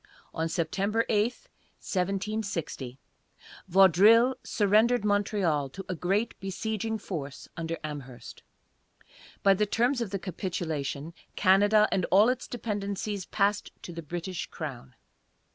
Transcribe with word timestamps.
On 0.33 0.49
September 0.49 1.05
8, 1.09 1.25
1760, 1.79 2.97
Vaudreuil 3.67 4.33
surrendered 4.43 5.05
Montreal 5.05 5.69
to 5.69 5.85
a 5.87 5.93
great 5.93 6.33
besieging 6.39 6.97
force 6.97 7.47
under 7.55 7.77
Amherst. 7.83 8.41
By 9.43 9.53
the 9.53 9.67
terms 9.67 10.01
of 10.01 10.09
the 10.09 10.17
capitulation, 10.17 11.13
Canada 11.35 11.87
and 11.91 12.05
all 12.05 12.29
its 12.29 12.47
dependencies 12.47 13.27
passed 13.27 13.71
to 13.83 13.93
the 13.93 14.01
British 14.01 14.47
crown. 14.47 14.95